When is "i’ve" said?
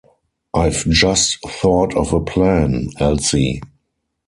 0.55-0.87